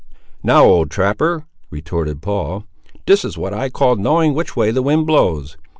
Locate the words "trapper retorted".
0.89-2.23